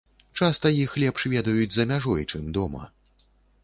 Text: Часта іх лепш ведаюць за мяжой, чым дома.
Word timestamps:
Часта 0.39 0.71
іх 0.85 0.95
лепш 1.05 1.27
ведаюць 1.35 1.71
за 1.79 1.89
мяжой, 1.95 2.27
чым 2.31 2.53
дома. 2.61 2.93